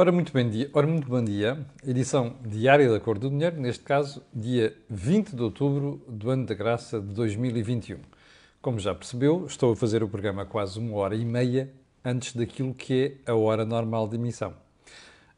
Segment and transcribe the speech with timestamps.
[0.00, 0.70] Ora, muito bem dia.
[0.72, 1.58] Ora, muito bom dia.
[1.86, 6.54] Edição diária da Cor do Dinheiro, neste caso, dia 20 de outubro do ano da
[6.54, 7.98] graça de 2021.
[8.62, 11.70] Como já percebeu, estou a fazer o programa quase uma hora e meia
[12.02, 14.54] antes daquilo que é a hora normal de emissão.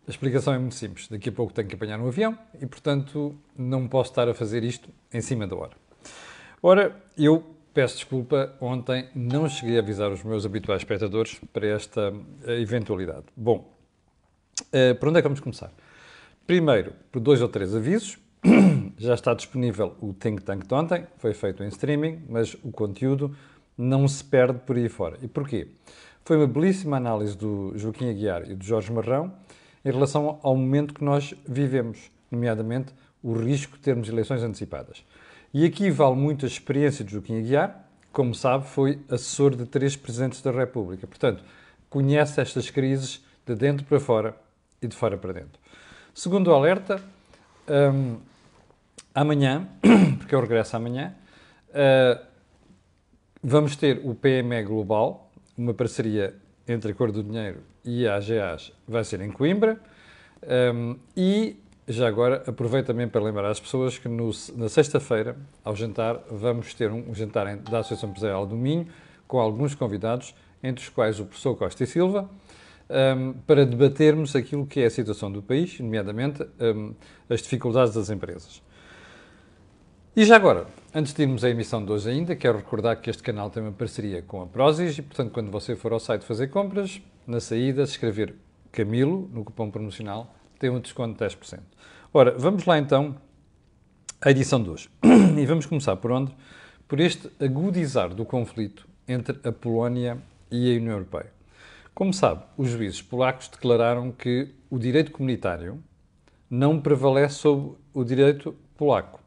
[0.06, 1.08] A explicação é muito simples.
[1.08, 4.62] Daqui a pouco tenho que apanhar um avião e, portanto, não posso estar a fazer
[4.62, 5.76] isto em cima da hora.
[6.62, 7.44] Ora, eu
[7.74, 12.14] peço desculpa, ontem não cheguei a avisar os meus habituais espectadores para esta
[12.46, 13.24] eventualidade.
[13.36, 13.71] Bom,
[14.60, 15.72] Uh, por onde é que vamos começar?
[16.46, 18.18] Primeiro, por dois ou três avisos.
[18.98, 23.34] Já está disponível o Think Tank de ontem, foi feito em streaming, mas o conteúdo
[23.78, 25.16] não se perde por aí fora.
[25.22, 25.68] E porquê?
[26.24, 29.32] Foi uma belíssima análise do Joaquim Aguiar e do Jorge Marrão
[29.84, 35.04] em relação ao momento que nós vivemos, nomeadamente o risco de termos eleições antecipadas.
[35.52, 39.96] E aqui vale muito a experiência de Joaquim Aguiar, como sabe, foi assessor de três
[39.96, 41.06] presidentes da República.
[41.06, 41.42] Portanto,
[41.88, 44.36] conhece estas crises de dentro para fora
[44.80, 45.60] e de fora para dentro.
[46.14, 47.02] Segundo o alerta,
[47.68, 48.18] um,
[49.14, 49.66] amanhã,
[50.18, 51.14] porque eu regresso amanhã,
[51.70, 52.20] uh,
[53.42, 56.34] vamos ter o PME Global, uma parceria
[56.66, 59.80] entre a Cor do Dinheiro e a AGAs, vai ser em Coimbra.
[60.74, 65.74] Um, e já agora aproveito também para lembrar às pessoas que no, na sexta-feira, ao
[65.74, 68.86] jantar, vamos ter um, um jantar da Associação Empresarial do Minho
[69.26, 72.28] com alguns convidados, entre os quais o professor Costa e Silva,
[72.88, 76.94] um, para debatermos aquilo que é a situação do país, nomeadamente um,
[77.28, 78.62] as dificuldades das empresas.
[80.14, 83.22] E já agora, antes de irmos à emissão de hoje ainda, quero recordar que este
[83.22, 86.48] canal tem uma parceria com a Prozis e, portanto, quando você for ao site fazer
[86.48, 88.34] compras, na saída, se escrever
[88.70, 91.60] Camilo no cupom promocional, tem um desconto de 10%.
[92.12, 93.16] Ora, vamos lá então
[94.20, 94.88] à edição de hoje.
[95.34, 96.30] E vamos começar por onde?
[96.86, 100.18] Por este agudizar do conflito entre a Polónia
[100.50, 101.32] e a União Europeia.
[101.94, 105.82] Como sabe, os juízes polacos declararam que o direito comunitário
[106.48, 109.20] não prevalece sobre o direito polaco.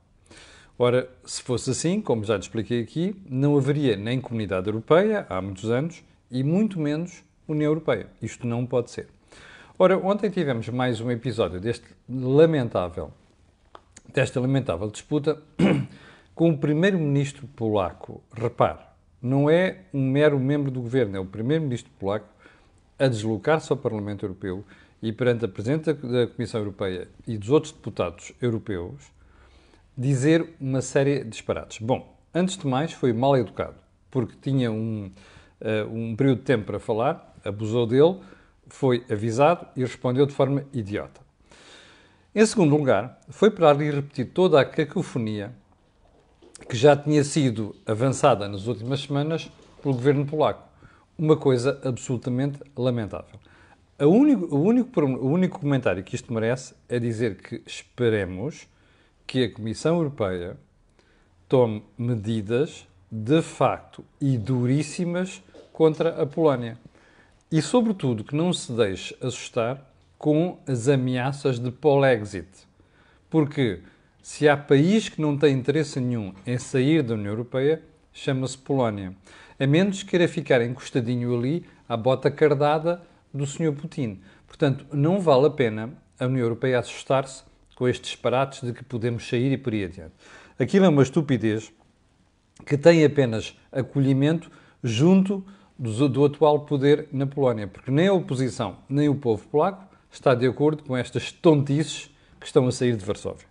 [0.77, 5.39] Ora, se fosse assim, como já te expliquei aqui, não haveria nem comunidade europeia há
[5.42, 8.08] muitos anos e muito menos União Europeia.
[8.20, 9.08] Isto não pode ser.
[9.77, 13.11] Ora, ontem tivemos mais um episódio deste lamentável,
[14.11, 15.39] desta lamentável disputa
[16.33, 18.23] com o primeiro-ministro polaco.
[18.33, 18.80] Repare,
[19.21, 22.35] não é um mero membro do governo, é o primeiro-ministro polaco
[22.98, 24.64] a deslocar-se ao Parlamento Europeu
[25.02, 29.14] e perante a Presidente da Comissão Europeia e dos outros deputados europeus
[29.98, 31.80] dizer uma série de disparates.
[31.80, 33.76] Bom, antes de mais, foi mal educado,
[34.10, 35.11] porque tinha um,
[35.61, 38.20] uh, um período de tempo para falar, abusou dele,
[38.67, 41.22] foi avisado e respondeu de forma idiota.
[42.34, 45.54] Em segundo lugar, foi para ali repetir toda a cacofonia
[46.67, 49.50] que já tinha sido avançada nas últimas semanas
[49.82, 50.64] pelo governo polaco
[51.17, 53.39] uma coisa absolutamente lamentável.
[53.99, 58.67] O único, o, único, o único comentário que isto merece é dizer que esperemos
[59.25, 60.58] que a Comissão Europeia
[61.48, 66.77] tome medidas de facto e duríssimas contra a Polónia.
[67.52, 72.48] E, sobretudo, que não se deixe assustar com as ameaças de Polexit.
[73.30, 73.81] Porque
[74.21, 77.81] se há país que não tem interesse nenhum em sair da União Europeia,
[78.15, 79.14] chama-se Polónia
[79.59, 83.02] a menos que queira ficar encostadinho ali à bota cardada
[83.33, 83.73] do Sr.
[83.73, 84.20] Putin.
[84.48, 87.43] Portanto, não vale a pena a União Europeia assustar-se
[87.75, 90.14] com estes disparates de que podemos sair e por aí adiante.
[90.58, 91.71] Aquilo é uma estupidez
[92.65, 94.49] que tem apenas acolhimento
[94.81, 95.45] junto
[95.77, 100.33] do, do, atual poder na Polónia, porque nem a oposição nem o povo polaco está
[100.33, 102.09] de acordo com estas tontices
[102.39, 103.45] que estão a sair de Varsóvia.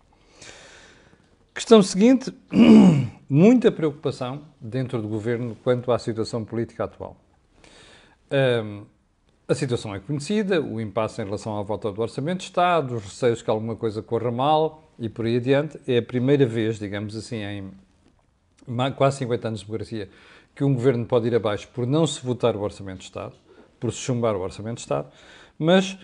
[1.54, 2.32] Questão seguinte:
[3.28, 7.16] muita preocupação dentro do governo quanto à situação política atual.
[8.30, 8.84] Um,
[9.46, 13.04] a situação é conhecida, o impasse em relação à volta do Orçamento de Estado, os
[13.04, 15.78] receios que alguma coisa corra mal e por aí adiante.
[15.86, 17.70] É a primeira vez, digamos assim, em
[18.96, 20.08] quase 50 anos de democracia,
[20.54, 23.34] que um governo pode ir abaixo por não se votar o Orçamento de Estado,
[23.78, 25.08] por se chumbar o Orçamento de Estado,
[25.58, 25.98] mas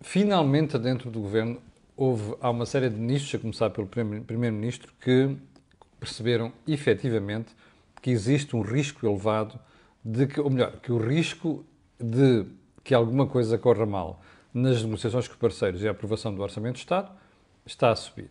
[0.00, 1.58] finalmente dentro do governo
[1.96, 5.36] houve, há uma série de ministros, a começar pelo Primeiro-Ministro, que
[5.98, 7.54] perceberam efetivamente
[8.00, 9.58] que existe um risco elevado
[10.04, 11.64] de que, ou melhor, que o risco
[11.98, 12.46] de
[12.84, 14.22] que alguma coisa corra mal
[14.54, 17.10] nas negociações com os parceiros e a aprovação do Orçamento de Estado
[17.66, 18.30] está a subir.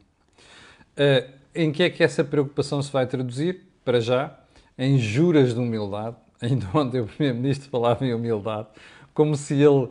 [0.97, 3.61] Uh, em que é que essa preocupação se vai traduzir?
[3.83, 4.39] Para já,
[4.77, 6.15] em juras de humildade.
[6.41, 8.67] Ainda ontem o Primeiro-Ministro falava em humildade,
[9.13, 9.89] como se ele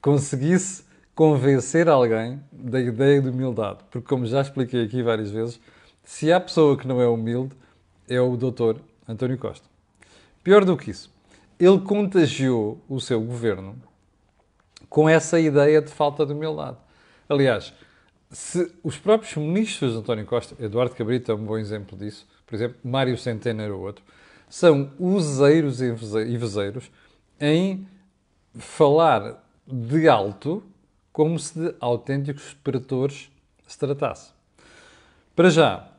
[0.00, 0.84] conseguisse
[1.14, 3.80] convencer alguém da ideia de humildade.
[3.90, 5.60] Porque, como já expliquei aqui várias vezes,
[6.04, 7.54] se há pessoa que não é humilde,
[8.08, 9.66] é o doutor António Costa.
[10.42, 11.12] Pior do que isso,
[11.58, 13.76] ele contagiou o seu governo
[14.88, 16.76] com essa ideia de falta de humildade.
[17.28, 17.72] Aliás,
[18.30, 22.54] se os próprios ministros de António Costa, Eduardo Cabrita é um bom exemplo disso, por
[22.54, 24.04] exemplo, Mário Centeno era outro,
[24.48, 25.92] são useiros e
[26.36, 26.90] vezeiros
[27.40, 27.86] em
[28.54, 30.62] falar de alto
[31.12, 33.30] como se de autênticos pretores
[33.66, 34.32] se tratasse.
[35.34, 35.91] Para já,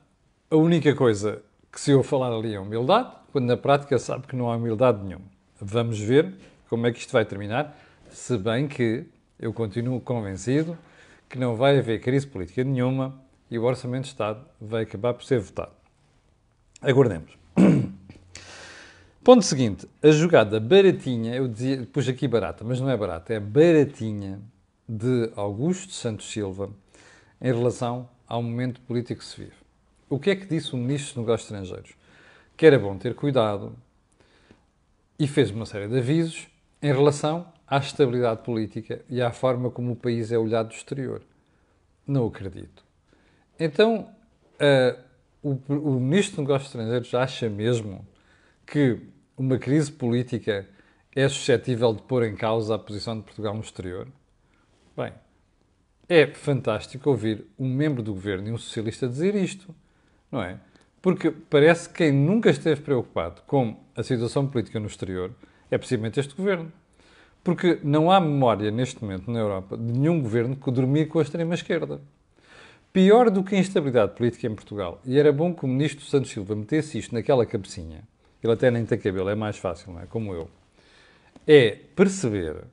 [0.53, 1.41] a única coisa
[1.71, 5.03] que se eu falar ali é humildade, quando na prática sabe que não há humildade
[5.03, 5.25] nenhuma.
[5.59, 6.31] Vamos ver
[6.69, 7.75] como é que isto vai terminar,
[8.11, 9.03] se bem que
[9.39, 10.77] eu continuo convencido
[11.27, 13.19] que não vai haver crise política nenhuma
[13.49, 15.71] e o Orçamento de Estado vai acabar por ser votado.
[16.83, 17.35] Aguardemos.
[19.23, 23.39] Ponto seguinte, a jogada baratinha, eu dizia, pus aqui barata, mas não é barata, é
[23.39, 24.39] baratinha
[24.87, 26.69] de Augusto Santos Silva
[27.41, 29.62] em relação ao momento político que se vive.
[30.13, 31.97] O que é que disse o Ministro dos Negócios Estrangeiros?
[32.55, 33.75] Que era bom ter cuidado
[35.17, 36.47] e fez uma série de avisos
[36.83, 41.23] em relação à estabilidade política e à forma como o país é olhado do exterior.
[42.05, 42.85] Não acredito.
[43.59, 44.07] Então,
[44.61, 45.01] uh,
[45.41, 48.07] o, o Ministro dos Negócios Estrangeiros acha mesmo
[48.67, 48.99] que
[49.35, 50.69] uma crise política
[51.15, 54.07] é suscetível de pôr em causa a posição de Portugal no exterior?
[54.95, 55.11] Bem,
[56.07, 59.73] é fantástico ouvir um membro do governo e um socialista dizer isto,
[60.33, 60.57] não é?
[60.99, 65.31] Porque parece que quem nunca esteve preocupado com a situação política no exterior
[65.69, 66.71] é precisamente este governo.
[67.43, 71.21] Porque não há memória neste momento na Europa de nenhum governo que dormia com a
[71.21, 72.01] extrema-esquerda.
[72.91, 76.31] Pior do que a instabilidade política em Portugal, e era bom que o ministro Santos
[76.31, 78.03] Silva metesse isto naquela cabecinha,
[78.41, 80.05] ele até nem tem cabelo, é mais fácil, não é?
[80.05, 80.49] Como eu.
[81.45, 82.63] É perceber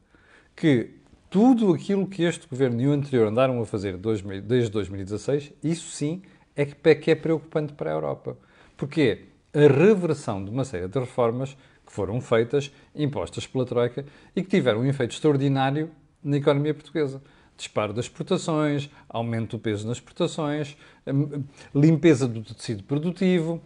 [0.55, 0.91] que
[1.29, 6.23] tudo aquilo que este governo e o anterior andaram a fazer desde 2016, isso sim
[6.61, 8.37] é, é que é preocupante para a Europa.
[8.77, 14.05] Porque é a reversão de uma série de reformas que foram feitas, impostas pela Troika
[14.35, 15.91] e que tiveram um efeito extraordinário
[16.23, 17.23] na economia portuguesa.
[17.57, 20.77] Disparo das exportações, aumento do peso nas exportações,
[21.07, 23.61] hum, limpeza do tecido produtivo,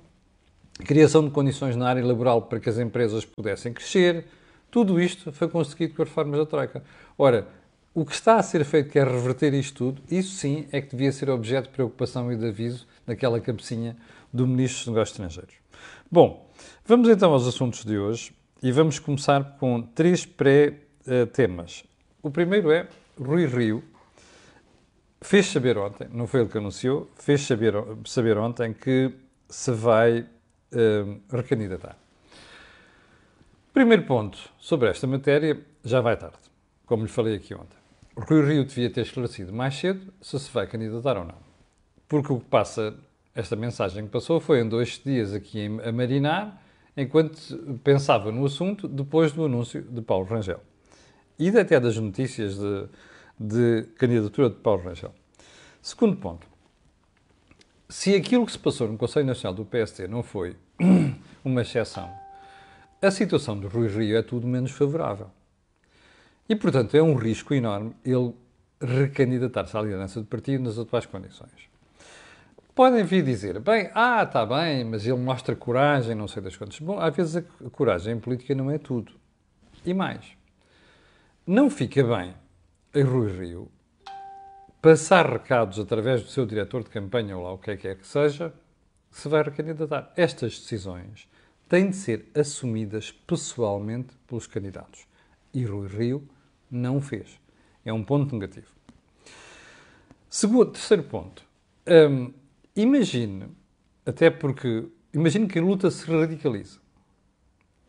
[0.85, 4.25] criação de condições na área laboral para que as empresas pudessem crescer.
[4.71, 6.83] Tudo isto foi conseguido com as reformas da Troika.
[7.17, 7.47] Ora,
[7.95, 10.91] o que está a ser feito, que é reverter isto tudo, isso sim é que
[10.91, 13.97] devia ser objeto de preocupação e de aviso naquela cabecinha
[14.33, 15.55] do Ministro dos Negócios Estrangeiros.
[16.11, 16.51] Bom,
[16.85, 21.85] vamos então aos assuntos de hoje e vamos começar com três pré-temas.
[22.21, 23.85] O primeiro é Rui Rio
[25.21, 27.75] fez saber ontem, não foi ele que anunciou, fez saber,
[28.05, 29.13] saber ontem que
[29.49, 31.97] se vai uh, recandidatar.
[33.73, 36.37] Primeiro ponto sobre esta matéria, já vai tarde,
[36.85, 37.84] como lhe falei aqui ontem.
[38.17, 41.35] Rui Rio devia ter esclarecido mais cedo se se vai candidatar ou não.
[42.09, 42.97] Porque o que passa,
[43.35, 46.63] esta mensagem que passou foi em dois dias aqui a marinar,
[46.97, 50.61] enquanto pensava no assunto depois do anúncio de Paulo Rangel.
[51.37, 52.89] E até das notícias de,
[53.39, 55.13] de candidatura de Paulo Rangel.
[55.83, 56.47] Segundo ponto.
[57.89, 60.57] Se aquilo que se passou no Conselho Nacional do PST não foi
[61.45, 62.11] uma exceção,
[63.03, 65.31] a situação do Rui Rio é tudo menos favorável.
[66.49, 68.35] E, portanto, é um risco enorme ele
[68.81, 71.69] recandidatar-se à liderança do partido nas atuais condições.
[72.75, 76.79] Podem vir dizer, bem, ah, está bem, mas ele mostra coragem, não sei das quantas.
[76.81, 79.13] Bom, às vezes a coragem em política não é tudo.
[79.87, 80.37] E mais,
[81.47, 82.35] não fica bem
[82.95, 83.71] em Rui Rio
[84.83, 87.95] passar recados através do seu diretor de campanha ou lá o que é que é
[87.95, 88.53] que seja,
[89.11, 90.13] se vai recandidatar.
[90.17, 91.29] Estas decisões
[91.69, 95.07] têm de ser assumidas pessoalmente pelos candidatos.
[95.55, 96.29] E Rui Rio
[96.75, 97.39] não fez.
[97.85, 98.69] É um ponto negativo.
[100.29, 101.45] Segundo, terceiro ponto.
[101.87, 102.33] Hum,
[102.75, 103.47] imagine,
[104.05, 106.79] até porque, imagine que a luta se radicaliza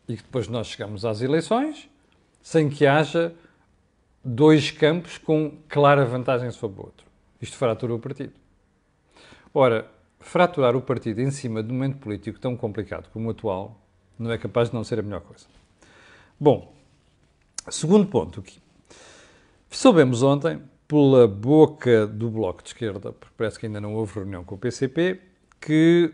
[0.08, 1.88] e que depois nós chegamos às eleições
[2.42, 3.34] sem que haja
[4.22, 7.06] dois campos com clara vantagem sobre o outro.
[7.40, 8.32] Isto fratura o partido.
[9.52, 9.90] Ora,
[10.20, 13.80] fraturar o partido em cima de um momento político tão complicado como o atual
[14.18, 15.46] não é capaz de não ser a melhor coisa.
[16.38, 16.74] Bom,
[17.68, 18.42] segundo ponto.
[19.70, 24.44] Soubemos ontem, pela boca do Bloco de Esquerda, porque parece que ainda não houve reunião
[24.44, 25.20] com o PCP,
[25.60, 26.12] que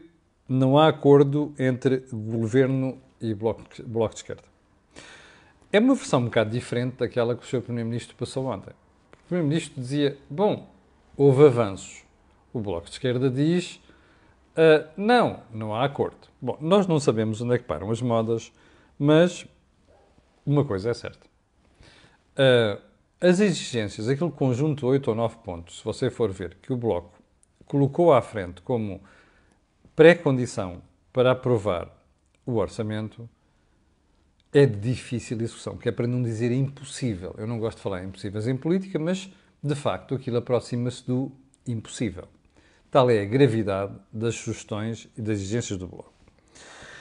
[0.49, 4.43] não há acordo entre Governo e Bloco, bloco de Esquerda.
[5.73, 7.63] É uma versão um bocado diferente daquela que o Sr.
[7.63, 8.73] Primeiro-Ministro passou ontem.
[9.25, 10.71] O Primeiro-Ministro dizia: bom,
[11.17, 12.03] houve avanços.
[12.53, 13.77] O Bloco de Esquerda diz:
[14.57, 16.29] uh, não, não há acordo.
[16.41, 18.53] Bom, nós não sabemos onde é que param as modas,
[18.99, 19.47] mas
[20.45, 21.27] uma coisa é certa.
[22.33, 22.92] Uh,
[23.23, 27.23] as exigências, aquele conjunto 8 ou 9 pontos, se você for ver, que o Bloco
[27.67, 29.01] colocou à frente como
[29.95, 31.89] pré-condição para aprovar
[32.45, 33.29] o orçamento,
[34.53, 37.33] é de difícil execução, que é para não dizer impossível.
[37.39, 39.31] Eu não gosto de falar impossíveis em política, mas
[39.63, 41.31] de facto aquilo aproxima-se do
[41.67, 42.27] impossível.
[42.91, 46.13] Tal é a gravidade das sugestões e das exigências do Bloco.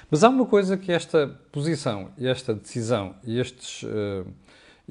[0.09, 4.25] Mas há uma coisa que esta posição esta decisão e, estes, uh,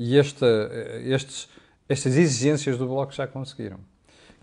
[0.02, 1.46] e esta, uh, estes,
[1.86, 3.78] estas exigências do Bloco já conseguiram.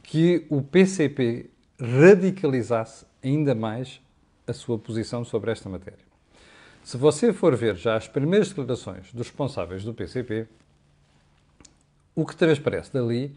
[0.03, 1.49] Que o PCP
[1.81, 3.99] radicalizasse ainda mais
[4.45, 6.05] a sua posição sobre esta matéria.
[6.83, 10.47] Se você for ver já as primeiras declarações dos responsáveis do PCP,
[12.15, 13.35] o que transparece dali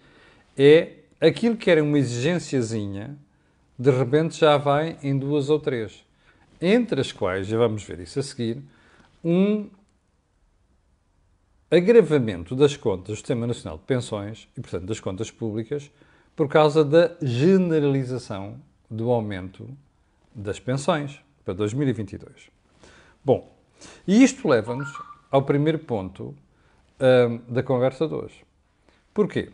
[0.57, 3.17] é aquilo que era uma exigênciazinha,
[3.79, 6.05] de repente já vai em duas ou três.
[6.61, 8.63] Entre as quais, já vamos ver isso a seguir,
[9.25, 9.71] um
[11.71, 15.91] agravamento das contas do Sistema Nacional de Pensões e, portanto, das contas públicas,
[16.35, 18.61] por causa da generalização
[18.91, 19.69] do aumento
[20.35, 22.51] das pensões para 2022.
[23.25, 23.55] Bom,
[24.07, 24.91] e isto leva-nos
[25.31, 26.35] ao primeiro ponto
[27.01, 28.45] um, da conversa de hoje.
[29.15, 29.51] Porquê?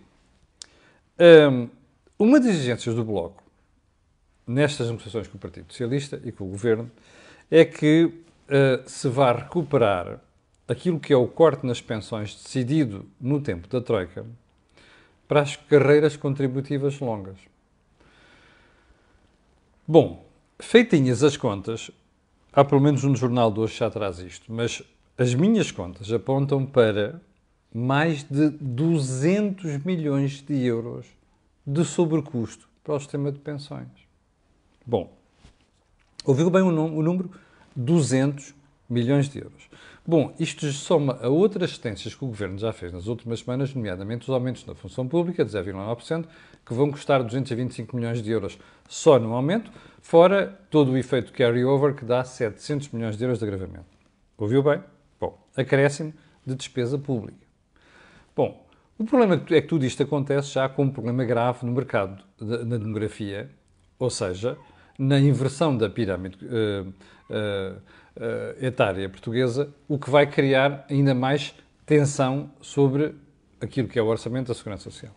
[1.18, 1.68] Um,
[2.18, 3.42] uma das exigências do Bloco,
[4.46, 6.90] nestas negociações com o Partido Socialista e com o Governo,
[7.50, 10.20] é que uh, se vá recuperar
[10.68, 14.26] aquilo que é o corte nas pensões decidido no tempo da Troika
[15.28, 17.38] para as carreiras contributivas longas.
[19.86, 20.24] Bom,
[20.58, 21.90] feitinhas as contas,
[22.52, 24.82] há pelo menos um jornal de hoje já traz isto, mas
[25.16, 27.20] as minhas contas apontam para
[27.72, 31.06] mais de 200 milhões de euros
[31.66, 33.88] de sobrecusto para o sistema de pensões.
[34.84, 35.12] Bom,
[36.24, 37.30] ouviu bem o, número?
[37.74, 38.54] 200
[38.88, 39.68] milhões de euros.
[40.08, 44.22] Bom, isto soma a outras assistências que o Governo já fez nas últimas semanas, nomeadamente
[44.22, 46.26] os aumentos na função pública de 0,9%,
[46.64, 48.56] que vão custar 225 milhões de euros
[48.88, 49.68] só no aumento,
[50.00, 53.86] fora todo o efeito carry-over que dá 700 milhões de euros de agravamento.
[54.38, 54.80] Ouviu bem?
[55.18, 56.14] Bom, acréscimo
[56.46, 57.44] de despesa pública.
[58.36, 58.64] Bom,
[58.96, 62.76] o problema é que tudo isto acontece já com um problema grave no mercado, na
[62.76, 63.50] demografia,
[63.98, 64.56] ou seja,
[64.98, 72.50] na inversão da pirâmide uh, uh, etária portuguesa, o que vai criar ainda mais tensão
[72.60, 73.14] sobre
[73.60, 75.12] aquilo que é o orçamento da Segurança Social.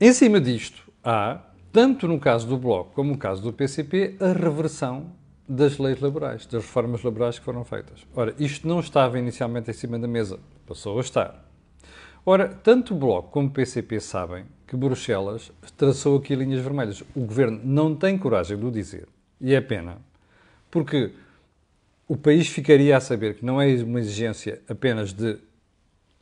[0.00, 1.40] Em cima disto, há
[1.72, 5.12] tanto no caso do Bloco como no caso do PCP, a reversão
[5.48, 8.06] das leis laborais, das reformas laborais que foram feitas.
[8.14, 11.49] Ora, isto não estava inicialmente em cima da mesa, passou a estar.
[12.32, 17.02] Ora, tanto o Bloco como o PCP sabem que Bruxelas traçou aqui linhas vermelhas.
[17.12, 19.08] O governo não tem coragem de o dizer,
[19.40, 19.98] e é pena,
[20.70, 21.10] porque
[22.06, 25.40] o país ficaria a saber que não é uma exigência apenas de,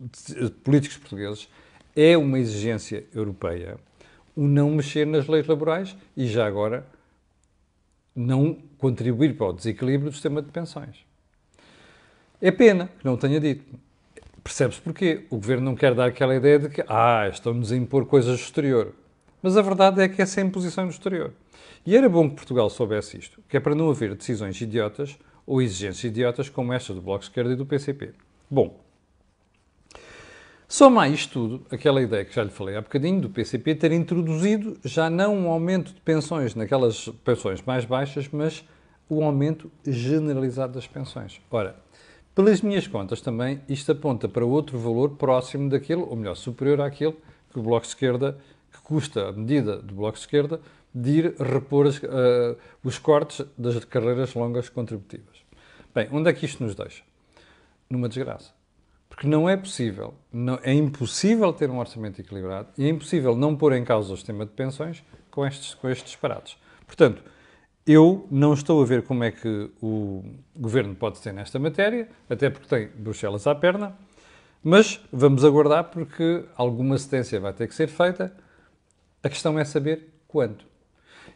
[0.00, 1.46] de políticos portugueses,
[1.94, 3.76] é uma exigência europeia
[4.34, 6.86] o não mexer nas leis laborais e, já agora,
[8.16, 11.04] não contribuir para o desequilíbrio do sistema de pensões.
[12.40, 13.87] É pena que não tenha dito.
[14.48, 15.26] Percebe-se porquê.
[15.28, 18.42] O governo não quer dar aquela ideia de que, ah, estão-nos a impor coisas do
[18.42, 18.94] exterior.
[19.42, 21.34] Mas a verdade é que essa é a imposição do exterior.
[21.84, 25.60] E era bom que Portugal soubesse isto, que é para não haver decisões idiotas ou
[25.60, 28.14] exigências idiotas como esta do Bloco de Esquerda e do PCP.
[28.50, 28.74] Bom,
[30.66, 33.92] Soma a isto tudo aquela ideia que já lhe falei há bocadinho do PCP ter
[33.92, 38.62] introduzido já não um aumento de pensões naquelas pensões mais baixas, mas
[39.08, 41.40] o aumento generalizado das pensões.
[41.50, 41.74] Ora,
[42.38, 47.16] pelas minhas contas também, isto aponta para outro valor próximo daquele, ou melhor, superior àquele
[47.50, 48.38] que o Bloco de Esquerda,
[48.70, 50.60] que custa a medida do Bloco de Esquerda,
[50.94, 55.36] de ir repor as, uh, os cortes das carreiras longas contributivas.
[55.92, 57.02] Bem, onde é que isto nos deixa?
[57.90, 58.52] Numa desgraça.
[59.08, 63.56] Porque não é possível, não, é impossível ter um orçamento equilibrado e é impossível não
[63.56, 66.56] pôr em causa o sistema de pensões com estes, com estes disparados.
[66.86, 67.20] Portanto,
[67.88, 70.22] eu não estou a ver como é que o
[70.54, 73.96] governo pode ser nesta matéria, até porque tem Bruxelas à perna,
[74.62, 78.30] mas vamos aguardar porque alguma cedência vai ter que ser feita.
[79.22, 80.66] A questão é saber quanto.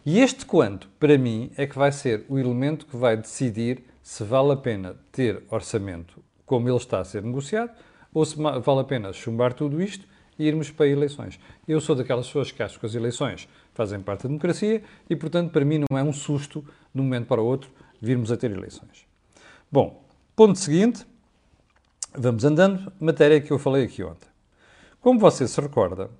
[0.04, 4.22] E este quanto, para mim, é que vai ser o elemento que vai decidir se
[4.22, 7.70] vale a pena ter orçamento como ele está a ser negociado,
[8.12, 10.06] ou se vale a pena chumbar tudo isto
[10.38, 11.40] e irmos para eleições.
[11.66, 15.50] Eu sou daquelas pessoas que acho que as eleições fazem parte da democracia e, portanto,
[15.50, 16.64] para mim não é um susto,
[16.94, 19.06] de um momento para o outro, virmos a ter eleições.
[19.70, 20.04] Bom,
[20.36, 21.06] ponto seguinte,
[22.14, 24.28] vamos andando, matéria que eu falei aqui ontem.
[25.00, 26.10] Como você se recorda,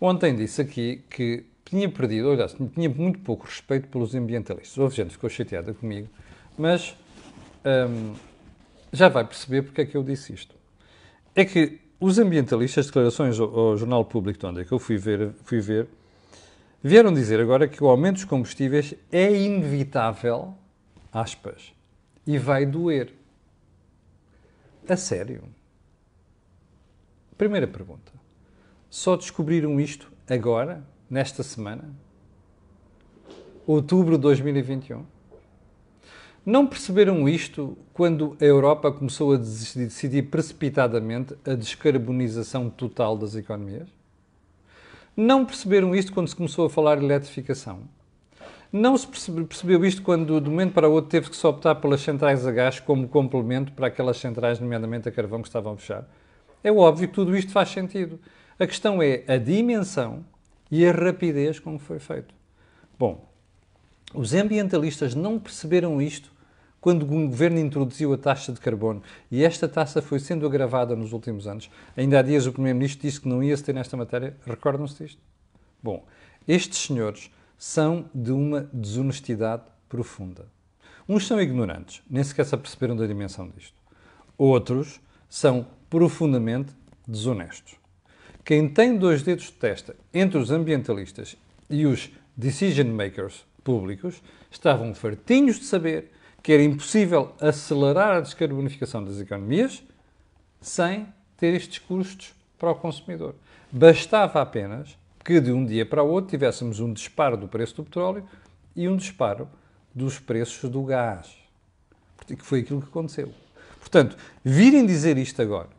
[0.00, 4.76] ontem disse aqui que tinha perdido, olha, tinha muito pouco respeito pelos ambientalistas.
[4.78, 6.08] Houve gente que ficou chateada comigo,
[6.56, 6.96] mas
[7.64, 8.14] hum,
[8.92, 10.54] já vai perceber porque é que eu disse isto.
[11.34, 14.78] É que os ambientalistas, as declarações ao, ao Jornal Público de onde é que eu
[14.78, 15.88] fui ver, fui ver,
[16.86, 20.54] vieram dizer agora que o aumento dos combustíveis é inevitável,
[21.10, 21.72] aspas,
[22.26, 23.14] e vai doer.
[24.86, 25.42] A sério?
[27.38, 28.12] Primeira pergunta.
[28.90, 31.90] Só descobriram isto agora, nesta semana?
[33.66, 35.06] Outubro de 2021?
[36.44, 43.88] Não perceberam isto quando a Europa começou a decidir precipitadamente a descarbonização total das economias?
[45.16, 47.82] Não perceberam isto quando se começou a falar de eletrificação?
[48.72, 51.76] Não se percebeu isto quando, de um momento para o outro, teve que se optar
[51.76, 55.76] pelas centrais a gás como complemento para aquelas centrais, nomeadamente a carvão, que estavam a
[55.76, 56.04] fechar?
[56.64, 58.18] É óbvio que tudo isto faz sentido.
[58.58, 60.24] A questão é a dimensão
[60.68, 62.34] e a rapidez com que foi feito.
[62.98, 63.24] Bom,
[64.12, 66.32] os ambientalistas não perceberam isto
[66.84, 71.14] quando o governo introduziu a taxa de carbono e esta taxa foi sendo agravada nos
[71.14, 71.70] últimos anos.
[71.96, 74.36] Ainda há dias o Primeiro-Ministro disse que não ia se ter nesta matéria.
[74.44, 75.18] Recordam-se disto?
[75.82, 76.04] Bom,
[76.46, 80.46] estes senhores são de uma desonestidade profunda.
[81.08, 83.78] Uns são ignorantes, nem sequer se aperceberam da dimensão disto.
[84.36, 86.74] Outros são profundamente
[87.08, 87.76] desonestos.
[88.44, 91.34] Quem tem dois dedos de testa entre os ambientalistas
[91.70, 96.12] e os decision makers públicos estavam fartinhos de saber
[96.44, 99.82] que era impossível acelerar a descarbonificação das economias
[100.60, 101.08] sem
[101.38, 103.34] ter estes custos para o consumidor.
[103.72, 107.84] Bastava apenas que de um dia para o outro tivéssemos um disparo do preço do
[107.84, 108.28] petróleo
[108.76, 109.48] e um disparo
[109.94, 111.34] dos preços do gás.
[112.26, 113.32] Que foi aquilo que aconteceu.
[113.80, 115.70] Portanto, virem dizer isto agora,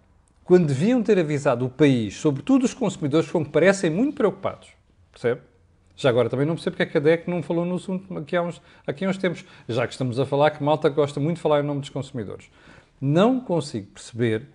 [0.44, 4.70] quando deviam ter avisado o país, sobretudo os consumidores, que parecem muito preocupados,
[5.12, 5.42] percebe?
[5.96, 8.36] Já agora também não percebo porque é que a DEC não falou no assunto aqui
[8.36, 11.38] há, uns, aqui há uns tempos, já que estamos a falar que Malta gosta muito
[11.38, 12.50] de falar em nome dos consumidores.
[13.00, 14.48] Não consigo perceber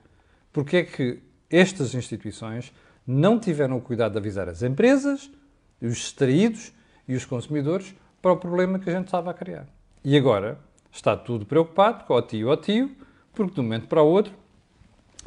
[0.52, 1.18] porque é que
[1.48, 2.72] estas instituições
[3.06, 5.30] não tiveram o cuidado de avisar as empresas,
[5.80, 6.72] os extraídos
[7.08, 9.66] e os consumidores para o problema que a gente estava a criar.
[10.04, 10.58] E agora
[10.92, 12.90] está tudo preocupado, com o tio ou tio,
[13.32, 14.32] porque de um momento para o outro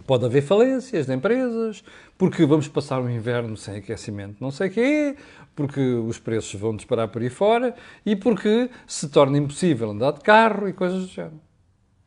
[0.06, 1.84] pode haver falências de empresas,
[2.18, 5.16] porque vamos passar um inverno sem aquecimento não sei o quê,
[5.56, 7.76] porque os preços vão disparar por aí fora
[8.06, 11.40] e porque se torna impossível andar de carro e coisas do género.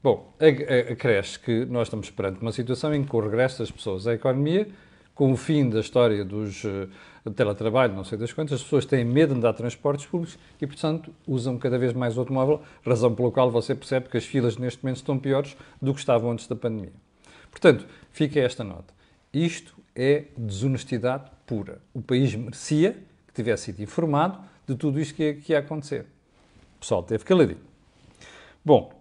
[0.03, 0.35] Bom,
[0.91, 4.69] acresce que nós estamos perante uma situação em que o regresso das pessoas à economia
[5.17, 6.89] com o fim da história dos uh,
[7.35, 10.67] teletrabalho, não sei das quantas, as pessoas têm medo de andar de transportes públicos e,
[10.67, 14.59] portanto, usam cada vez mais o automóvel, razão pela qual você percebe que as filas
[14.59, 16.93] neste momento estão piores do que estavam antes da pandemia.
[17.57, 18.93] Portanto, fica esta nota.
[19.33, 21.81] Isto é desonestidade pura.
[21.95, 22.93] O país merecia
[23.27, 26.05] que tivesse sido informado de tudo isto que ia, que ia acontecer.
[26.77, 27.61] O pessoal teve caladinho.
[28.63, 28.93] Bom,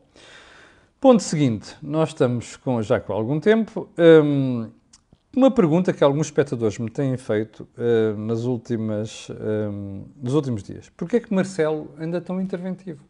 [1.02, 1.76] ponto seguinte.
[1.82, 3.90] Nós estamos com, já com algum tempo.
[3.98, 4.70] Hum,
[5.36, 10.90] uma pergunta que alguns espectadores me têm feito uh, nas últimas, uh, nos últimos dias.
[10.96, 13.04] Porquê é que Marcelo anda tão interventivo?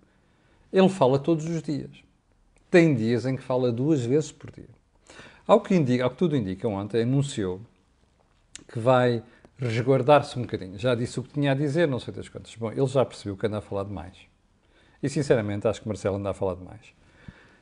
[0.74, 2.04] Ele fala todos os dias.
[2.72, 4.75] Tem dias em que fala duas vezes por dia.
[5.48, 7.62] Ao que, indica, ao que tudo indica, ontem anunciou
[8.68, 9.24] que vai
[9.58, 10.78] resguardar-se um bocadinho.
[10.78, 12.56] Já disse o que tinha a dizer, não sei das quantas.
[12.56, 14.18] Bom, ele já percebeu que anda a falar demais.
[15.02, 16.94] E, sinceramente, acho que Marcelo anda a falar demais.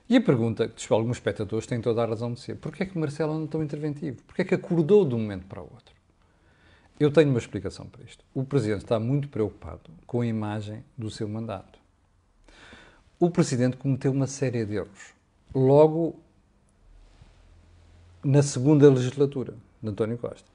[0.09, 2.97] E a pergunta que alguns espectadores têm toda a razão de ser: porquê é que
[2.97, 4.21] Marcelo é tão interventivo?
[4.23, 5.93] Porquê é que acordou de um momento para o outro?
[6.99, 8.23] Eu tenho uma explicação para isto.
[8.33, 11.79] O Presidente está muito preocupado com a imagem do seu mandato.
[13.19, 15.13] O Presidente cometeu uma série de erros.
[15.55, 16.19] Logo
[18.23, 20.53] na segunda legislatura de António Costa.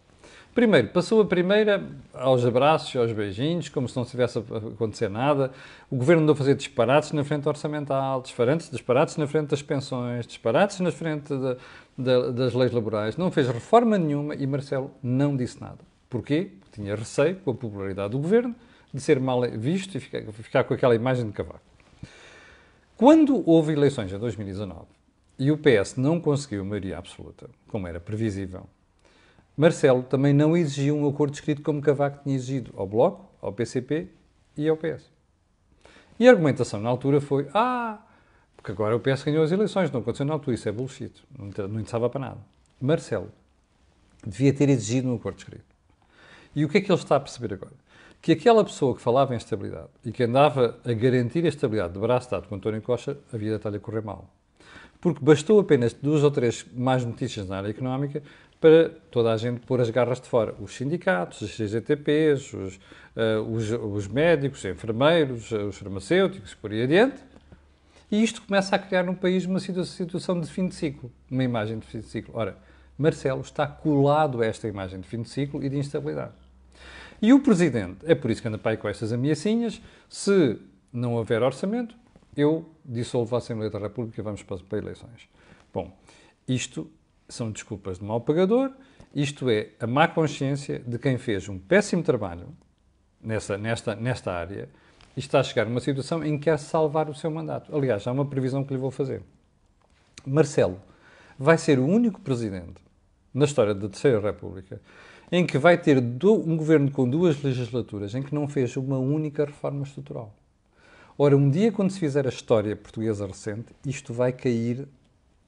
[0.54, 5.52] Primeiro, passou a primeira aos abraços, aos beijinhos, como se não tivesse a acontecer nada.
[5.88, 10.26] O governo andou a fazer disparates na frente orçamental, disparates, disparates na frente das pensões,
[10.26, 11.56] disparates na frente de,
[11.96, 13.16] de, das leis laborais.
[13.16, 15.78] Não fez reforma nenhuma e Marcelo não disse nada.
[16.10, 16.50] Porquê?
[16.58, 18.52] Porque tinha receio, com a popularidade do governo,
[18.92, 21.60] de ser mal visto e ficar, ficar com aquela imagem de cavaco.
[22.96, 24.97] Quando houve eleições em 2019
[25.38, 28.66] e o PS não conseguiu maioria absoluta, como era previsível,
[29.58, 34.06] Marcelo também não exigiu um acordo escrito como Cavaco tinha exigido ao Bloco, ao PCP
[34.56, 35.10] e ao PS.
[36.16, 37.98] E a argumentação na altura foi: ah,
[38.56, 41.48] porque agora o PS ganhou as eleições, não aconteceu na altura, isso é bullshit, não,
[41.48, 42.38] interessava para nada.
[42.80, 43.32] Marcelo
[44.24, 45.64] devia ter exigido um acordo escrito.
[46.54, 47.74] E o que é que ele está a perceber agora?
[48.22, 51.98] Que aquela pessoa que falava em estabilidade e que andava a garantir a estabilidade de
[51.98, 54.32] braço dado com António Costa, a vida está-lhe a correr mal.
[55.00, 58.22] Porque bastou apenas duas ou três mais notícias na área económica
[58.60, 60.54] para toda a gente pôr as garras de fora.
[60.60, 66.82] Os sindicatos, os CGTPs, os, uh, os, os, médicos, os enfermeiros, os farmacêuticos, por aí
[66.82, 67.22] adiante.
[68.10, 71.78] E isto começa a criar no país uma situação de fim de ciclo, uma imagem
[71.78, 72.34] de fim de ciclo.
[72.36, 72.56] Ora,
[72.96, 76.32] Marcelo está colado a esta imagem de fim de ciclo e de instabilidade.
[77.20, 80.58] E o Presidente, é por isso que anda para aí com estas ameaçinhas, se
[80.92, 81.94] não houver orçamento,
[82.36, 85.28] eu dissolvo a Assembleia da República e vamos para, para eleições.
[85.72, 85.96] Bom,
[86.46, 86.90] isto
[87.28, 88.72] são desculpas de mau pagador,
[89.14, 92.48] isto é a má consciência de quem fez um péssimo trabalho
[93.20, 94.68] nessa, nesta, nesta área
[95.16, 97.74] e está a chegar a uma situação em que quer salvar o seu mandato.
[97.74, 99.22] Aliás, há uma previsão que lhe vou fazer.
[100.24, 100.80] Marcelo
[101.38, 102.82] vai ser o único presidente
[103.32, 104.80] na história da Terceira República
[105.30, 109.44] em que vai ter um governo com duas legislaturas em que não fez uma única
[109.44, 110.34] reforma estrutural.
[111.20, 114.86] Ora, um dia, quando se fizer a história portuguesa recente, isto vai cair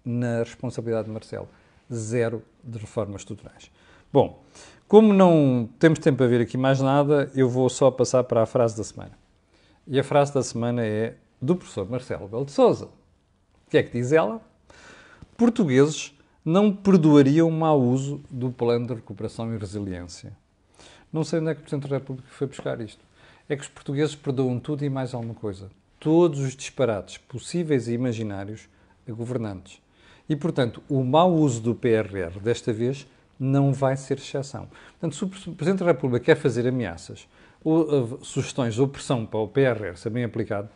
[0.04, 1.48] na responsabilidade de Marcelo.
[1.92, 3.70] Zero de reformas estruturais.
[4.12, 4.42] Bom,
[4.88, 8.46] como não temos tempo a ver aqui mais nada, eu vou só passar para a
[8.46, 9.12] frase da semana.
[9.86, 12.86] E a frase da semana é do professor Marcelo Belo de Souza.
[12.86, 14.40] O que é que diz ela?
[15.36, 16.12] Portugueses
[16.44, 20.36] não perdoariam mau uso do Plano de Recuperação e Resiliência.
[21.12, 23.08] Não sei onde é que o Presidente da República foi buscar isto
[23.50, 25.68] é que os portugueses perdoam tudo e mais alguma coisa.
[25.98, 28.68] Todos os disparates possíveis e imaginários
[29.08, 29.82] a governantes.
[30.28, 33.08] E, portanto, o mau uso do PRR desta vez
[33.38, 34.68] não vai ser exceção.
[35.00, 37.26] Portanto, se o Presidente da República quer fazer ameaças,
[37.64, 40.68] ou uh, sugestões ou pressão para o PRR ser bem aplicado,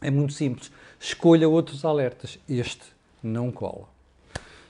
[0.00, 0.72] é muito simples.
[0.98, 2.40] Escolha outros alertas.
[2.48, 2.82] Este
[3.22, 3.88] não cola.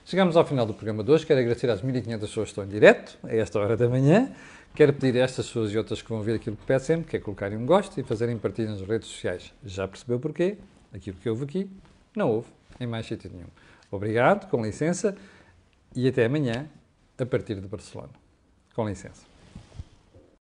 [0.05, 1.25] Chegamos ao final do programa de hoje.
[1.25, 4.31] Quero agradecer às 1.500 pessoas que estão em direto, a esta hora da manhã.
[4.75, 7.17] Quero pedir a estas pessoas e outras que vão ver aquilo que peço sempre, que
[7.17, 9.55] é colocarem um gosto e fazerem partilha nas redes sociais.
[9.65, 10.59] Já percebeu porquê?
[10.93, 11.71] Aquilo que houve aqui,
[12.17, 12.49] não houve
[12.81, 13.47] em mais sítio nenhum.
[13.89, 15.17] Obrigado, com licença,
[15.95, 16.69] e até amanhã,
[17.17, 18.11] a partir de Barcelona.
[18.75, 19.34] Com licença.